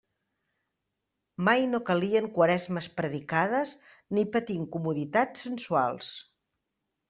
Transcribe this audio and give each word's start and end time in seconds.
Mai 1.47 1.65
no 1.73 1.81
calien 1.89 2.31
Quaresmes 2.39 2.89
predicades, 3.03 3.77
ni 4.19 4.27
patir 4.37 4.59
incomoditats 4.65 5.49
sensuals. 5.49 6.13